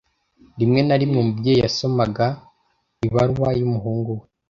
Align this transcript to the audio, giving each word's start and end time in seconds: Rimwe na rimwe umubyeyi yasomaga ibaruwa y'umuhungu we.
Rimwe 0.59 0.79
na 0.83 0.95
rimwe 1.01 1.17
umubyeyi 1.21 1.59
yasomaga 1.65 2.25
ibaruwa 3.07 3.49
y'umuhungu 3.59 4.09
we. 4.19 4.25